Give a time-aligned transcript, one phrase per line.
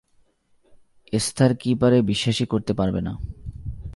[1.13, 3.13] Esther কী পারে বিশ্বাসই করতে পারবে না।